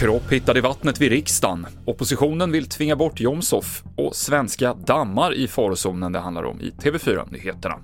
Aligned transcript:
Kropp 0.00 0.32
hittad 0.32 0.58
i 0.58 0.60
vattnet 0.60 1.00
vid 1.00 1.10
riksdagen. 1.10 1.66
Oppositionen 1.84 2.52
vill 2.52 2.68
tvinga 2.68 2.96
bort 2.96 3.20
Jomshof 3.20 3.82
och 3.96 4.16
svenska 4.16 4.74
dammar 4.74 5.34
i 5.34 5.48
farozonen 5.48 6.12
det 6.12 6.18
handlar 6.18 6.44
om 6.44 6.60
i 6.60 6.70
TV4-nyheterna. 6.70 7.78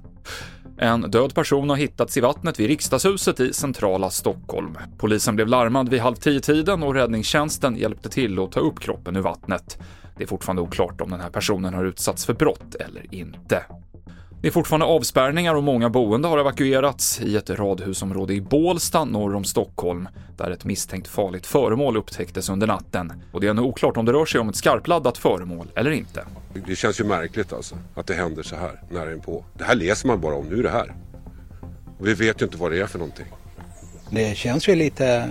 En 0.78 1.00
död 1.00 1.34
person 1.34 1.68
har 1.68 1.76
hittats 1.76 2.16
i 2.16 2.20
vattnet 2.20 2.60
vid 2.60 2.66
riksdagshuset 2.66 3.40
i 3.40 3.52
centrala 3.52 4.10
Stockholm. 4.10 4.78
Polisen 4.98 5.36
blev 5.36 5.48
larmad 5.48 5.88
vid 5.88 6.00
halv 6.00 6.14
tio-tiden 6.14 6.82
och 6.82 6.94
räddningstjänsten 6.94 7.76
hjälpte 7.76 8.08
till 8.08 8.38
att 8.38 8.52
ta 8.52 8.60
upp 8.60 8.80
kroppen 8.80 9.16
ur 9.16 9.20
vattnet. 9.22 9.78
Det 10.16 10.22
är 10.22 10.28
fortfarande 10.28 10.62
oklart 10.62 11.00
om 11.00 11.10
den 11.10 11.20
här 11.20 11.30
personen 11.30 11.74
har 11.74 11.84
utsatts 11.84 12.26
för 12.26 12.34
brott 12.34 12.74
eller 12.74 13.14
inte. 13.14 13.64
Det 14.40 14.48
är 14.48 14.52
fortfarande 14.52 14.86
avspärrningar 14.86 15.54
och 15.54 15.62
många 15.62 15.90
boende 15.90 16.28
har 16.28 16.38
evakuerats 16.38 17.20
i 17.20 17.36
ett 17.36 17.50
radhusområde 17.50 18.34
i 18.34 18.40
Bålsta 18.40 19.04
norr 19.04 19.34
om 19.34 19.44
Stockholm, 19.44 20.08
där 20.36 20.50
ett 20.50 20.64
misstänkt 20.64 21.08
farligt 21.08 21.46
föremål 21.46 21.96
upptäcktes 21.96 22.48
under 22.48 22.66
natten. 22.66 23.12
Och 23.32 23.40
det 23.40 23.46
är 23.46 23.50
ännu 23.50 23.62
oklart 23.62 23.96
om 23.96 24.04
det 24.04 24.12
rör 24.12 24.26
sig 24.26 24.40
om 24.40 24.48
ett 24.48 24.56
skarpladdat 24.56 25.18
föremål 25.18 25.66
eller 25.74 25.90
inte. 25.90 26.24
Det 26.66 26.76
känns 26.76 27.00
ju 27.00 27.04
märkligt 27.04 27.52
alltså 27.52 27.76
att 27.94 28.06
det 28.06 28.14
händer 28.14 28.42
så 28.42 28.56
här 28.56 28.82
nära 28.90 29.12
inpå. 29.12 29.44
Det 29.54 29.64
här 29.64 29.74
läser 29.74 30.08
man 30.08 30.20
bara 30.20 30.34
om, 30.34 30.46
nu 30.46 30.58
är 30.58 30.62
det 30.62 30.70
här. 30.70 30.94
Och 31.98 32.06
vi 32.06 32.14
vet 32.14 32.42
ju 32.42 32.44
inte 32.44 32.56
vad 32.56 32.72
det 32.72 32.80
är 32.80 32.86
för 32.86 32.98
någonting. 32.98 33.26
Det 34.10 34.36
känns 34.36 34.68
ju 34.68 34.74
lite, 34.74 35.30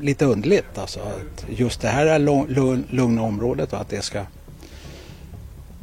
lite 0.00 0.24
underligt 0.24 0.78
alltså 0.78 1.00
att 1.00 1.44
just 1.48 1.80
det 1.80 1.88
här 1.88 2.06
är 2.06 2.18
lugn, 2.18 2.84
lugna 2.90 3.22
området 3.22 3.72
och 3.72 3.80
att 3.80 3.88
det 3.88 4.02
ska 4.02 4.20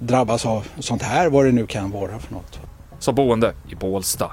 drabbas 0.02 0.45
av 0.45 0.67
sånt 0.80 1.02
här, 1.02 1.30
vad 1.30 1.45
det 1.45 1.52
nu 1.52 1.67
kan 1.67 1.92
vara 1.92 2.19
för 2.19 2.33
något. 2.33 2.59
Sa 3.00 3.11
boende 3.11 3.53
i 3.69 3.75
Bålsta. 3.75 4.31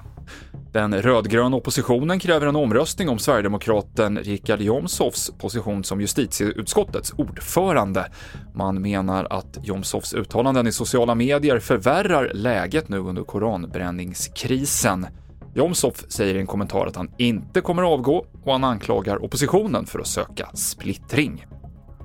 Den 0.73 1.03
rödgröna 1.03 1.56
oppositionen 1.56 2.19
kräver 2.19 2.47
en 2.47 2.56
omröstning 2.56 3.08
om 3.08 3.19
sverigedemokraten 3.19 4.19
Richard 4.19 4.61
Jomshofs 4.61 5.31
position 5.39 5.84
som 5.84 6.00
justitieutskottets 6.00 7.12
ordförande. 7.17 8.06
Man 8.55 8.83
menar 8.83 9.27
att 9.31 9.58
Jomshofs 9.62 10.14
uttalanden 10.14 10.67
i 10.67 10.73
sociala 10.73 11.14
medier 11.14 11.58
förvärrar 11.58 12.30
läget 12.34 12.89
nu 12.89 12.98
under 12.98 13.23
koranbränningskrisen. 13.23 15.06
Jomshof 15.55 16.05
säger 16.08 16.34
i 16.34 16.41
en 16.41 16.47
kommentar 16.47 16.86
att 16.86 16.97
han 16.97 17.11
inte 17.19 17.61
kommer 17.61 17.83
avgå 17.83 18.27
och 18.45 18.53
han 18.53 18.64
anklagar 18.64 19.25
oppositionen 19.25 19.86
för 19.86 19.98
att 19.98 20.06
söka 20.06 20.51
splittring 20.55 21.47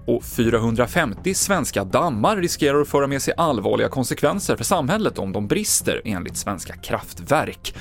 och 0.05 0.23
450 0.23 1.33
svenska 1.33 1.83
dammar 1.83 2.37
riskerar 2.37 2.81
att 2.81 2.87
föra 2.87 3.07
med 3.07 3.21
sig 3.21 3.33
allvarliga 3.37 3.89
konsekvenser 3.89 4.55
för 4.55 4.63
samhället 4.63 5.19
om 5.19 5.31
de 5.31 5.47
brister, 5.47 6.01
enligt 6.05 6.37
Svenska 6.37 6.73
kraftverk. 6.73 7.75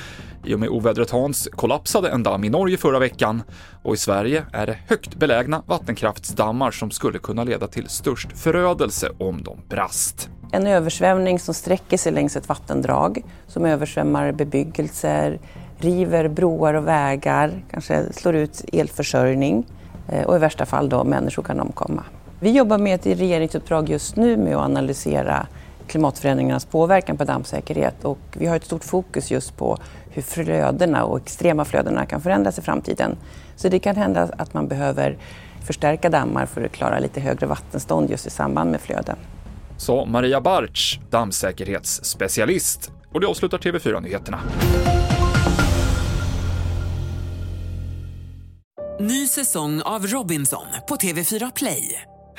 I 0.45 0.55
och 0.55 0.61
med 0.61 0.69
ovädret 0.69 1.11
Hans 1.11 1.49
kollapsade 1.53 2.09
en 2.09 2.23
damm 2.23 2.45
i 2.45 2.49
Norge 2.49 2.77
förra 2.77 2.99
veckan 2.99 3.43
och 3.83 3.95
i 3.95 3.97
Sverige 3.97 4.45
är 4.53 4.67
det 4.67 4.79
högt 4.89 5.15
belägna 5.15 5.62
vattenkraftsdammar 5.67 6.71
som 6.71 6.91
skulle 6.91 7.19
kunna 7.19 7.45
leda 7.45 7.67
till 7.67 7.89
störst 7.89 8.39
förödelse 8.39 9.11
om 9.19 9.43
de 9.43 9.59
brast. 9.69 10.31
En 10.53 10.67
översvämning 10.67 11.39
som 11.39 11.55
sträcker 11.55 11.97
sig 11.97 12.12
längs 12.12 12.37
ett 12.37 12.49
vattendrag, 12.49 13.23
som 13.47 13.65
översvämmar 13.65 14.33
bebyggelser, 14.33 15.41
river 15.79 16.29
broar 16.29 16.75
och 16.75 16.89
vägar, 16.89 17.65
kanske 17.71 18.12
slår 18.12 18.34
ut 18.34 18.65
elförsörjning 18.73 19.67
eh, 20.09 20.27
och 20.27 20.37
i 20.37 20.39
värsta 20.39 20.67
fall 20.67 20.89
då 20.89 21.05
människor 21.05 21.43
kan 21.43 21.61
omkomma. 21.61 22.05
Vi 22.43 22.51
jobbar 22.51 22.78
med 22.78 22.95
ett 22.95 23.06
regeringsuppdrag 23.06 23.89
just 23.89 24.17
nu 24.17 24.37
med 24.37 24.56
att 24.56 24.65
analysera 24.65 25.47
klimatförändringarnas 25.87 26.65
påverkan 26.65 27.17
på 27.17 27.25
dammsäkerhet 27.25 28.05
och 28.05 28.19
vi 28.33 28.47
har 28.47 28.56
ett 28.56 28.65
stort 28.65 28.84
fokus 28.84 29.31
just 29.31 29.56
på 29.56 29.78
hur 30.11 30.23
flödena 30.23 31.05
och 31.05 31.19
extrema 31.19 31.65
flödena 31.65 32.06
kan 32.06 32.21
förändras 32.21 32.59
i 32.59 32.62
framtiden. 32.62 33.17
Så 33.56 33.69
det 33.69 33.79
kan 33.79 33.97
hända 33.97 34.29
att 34.39 34.55
man 34.55 34.69
behöver 34.69 35.19
förstärka 35.67 36.11
dammar 36.11 36.47
för 36.47 36.65
att 36.65 36.73
klara 36.73 36.99
lite 36.99 37.21
högre 37.21 37.47
vattenstånd 37.47 38.11
just 38.11 38.27
i 38.27 38.31
samband 38.31 38.71
med 38.71 38.81
flöden. 38.81 39.17
Sa 39.77 40.05
Maria 40.05 40.41
Bartz, 40.41 40.99
dammsäkerhetsspecialist. 41.11 42.91
Och 43.12 43.21
det 43.21 43.27
avslutar 43.27 43.59
TV4-nyheterna. 43.59 44.41
Ny 49.00 49.27
säsong 49.27 49.83
av 49.83 50.06
Robinson 50.06 50.67
på 50.89 50.97
TV4 50.97 51.53
Play. 51.56 52.03